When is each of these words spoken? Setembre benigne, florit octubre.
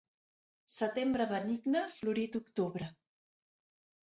Setembre 0.75 1.27
benigne, 1.33 1.83
florit 1.99 2.39
octubre. 2.41 2.89